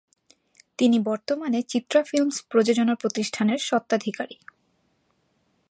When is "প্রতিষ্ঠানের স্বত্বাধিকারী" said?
2.95-4.37